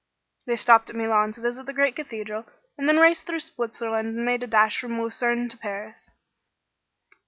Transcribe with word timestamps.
They 0.47 0.55
stopped 0.55 0.89
at 0.89 0.95
Milan 0.95 1.31
to 1.33 1.41
visit 1.41 1.67
the 1.67 1.73
great 1.73 1.95
cathedral, 1.95 2.45
and 2.75 2.89
then 2.89 2.97
raced 2.97 3.27
through 3.27 3.41
Switzerland 3.41 4.15
and 4.15 4.25
made 4.25 4.41
a 4.41 4.47
dash 4.47 4.81
from 4.81 4.99
Luzerne 4.99 5.47
to 5.49 5.57
Paris. 5.59 6.09